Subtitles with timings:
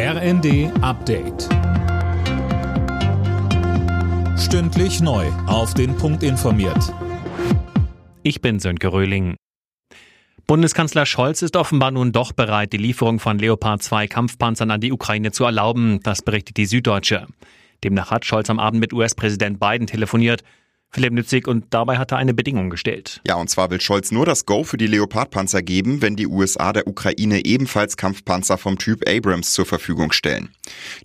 [0.00, 1.48] RND Update.
[4.38, 5.26] Stündlich neu.
[5.48, 6.94] Auf den Punkt informiert.
[8.22, 9.34] Ich bin Sönke Röhling.
[10.46, 14.92] Bundeskanzler Scholz ist offenbar nun doch bereit, die Lieferung von Leopard 2 Kampfpanzern an die
[14.92, 15.98] Ukraine zu erlauben.
[16.04, 17.26] Das berichtet die Süddeutsche.
[17.82, 20.44] Demnach hat Scholz am Abend mit US-Präsident Biden telefoniert
[20.90, 23.20] Philipp Nützig, und dabei hat er eine Bedingung gestellt.
[23.26, 26.72] Ja, und zwar will Scholz nur das Go für die Leopardpanzer geben, wenn die USA
[26.72, 30.48] der Ukraine ebenfalls Kampfpanzer vom Typ Abrams zur Verfügung stellen.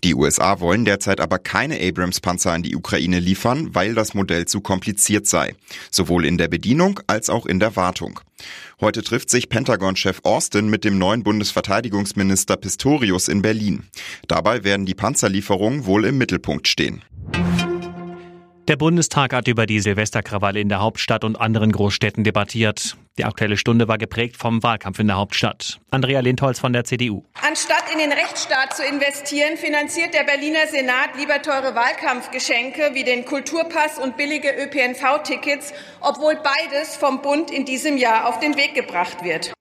[0.03, 4.61] Die USA wollen derzeit aber keine Abrams-Panzer an die Ukraine liefern, weil das Modell zu
[4.61, 5.53] kompliziert sei.
[5.91, 8.21] Sowohl in der Bedienung als auch in der Wartung.
[8.81, 13.83] Heute trifft sich Pentagon-Chef Austin mit dem neuen Bundesverteidigungsminister Pistorius in Berlin.
[14.27, 17.03] Dabei werden die Panzerlieferungen wohl im Mittelpunkt stehen.
[18.69, 22.95] Der Bundestag hat über die Silvesterkrawalle in der Hauptstadt und anderen Großstädten debattiert.
[23.17, 25.81] Die aktuelle Stunde war geprägt vom Wahlkampf in der Hauptstadt.
[25.91, 27.25] Andrea Lindholz von der CDU.
[27.41, 33.25] Anstatt in den Rechtsstaat zu investieren, finanziert der Berliner Senat lieber teure Wahlkampfgeschenke wie den
[33.25, 39.25] Kulturpass und billige ÖPNV-Tickets, obwohl beides vom Bund in diesem Jahr auf den Weg gebracht
[39.25, 39.51] wird.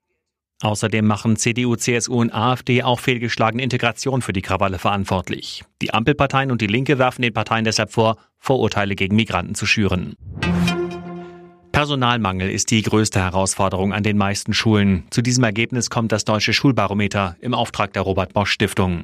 [0.63, 5.65] Außerdem machen CDU, CSU und AfD auch fehlgeschlagene Integration für die Krawalle verantwortlich.
[5.81, 10.15] Die Ampelparteien und die Linke werfen den Parteien deshalb vor, Vorurteile gegen Migranten zu schüren.
[11.73, 15.03] Personalmangel ist die größte Herausforderung an den meisten Schulen.
[15.09, 19.03] Zu diesem Ergebnis kommt das Deutsche Schulbarometer im Auftrag der Robert Bosch Stiftung.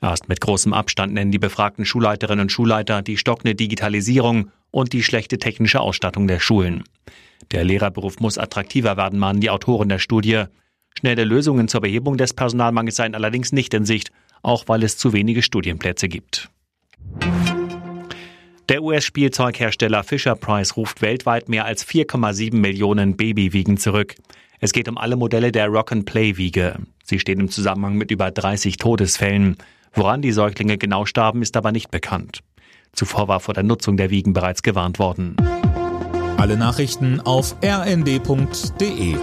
[0.00, 5.02] Erst mit großem Abstand nennen die befragten Schulleiterinnen und Schulleiter die stockende Digitalisierung und die
[5.02, 6.84] schlechte technische Ausstattung der Schulen.
[7.50, 10.44] Der Lehrerberuf muss attraktiver werden, mahnen die Autoren der Studie.
[11.02, 15.12] Schnelle Lösungen zur Behebung des Personalmangels seien allerdings nicht in Sicht, auch weil es zu
[15.12, 16.48] wenige Studienplätze gibt.
[18.68, 24.14] Der US-Spielzeughersteller Fisher Price ruft weltweit mehr als 4,7 Millionen Babywiegen zurück.
[24.60, 26.78] Es geht um alle Modelle der Rock-and-Play-Wiege.
[27.02, 29.56] Sie stehen im Zusammenhang mit über 30 Todesfällen.
[29.92, 32.44] Woran die Säuglinge genau starben, ist aber nicht bekannt.
[32.92, 35.34] Zuvor war vor der Nutzung der Wiegen bereits gewarnt worden.
[36.36, 39.16] Alle Nachrichten auf rnd.de